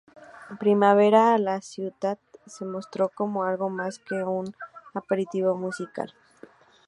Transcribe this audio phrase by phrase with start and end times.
[0.61, 2.17] Primavera a la Ciutat
[2.47, 4.51] se mostró como algo más que un
[4.95, 6.11] aperitivo musical.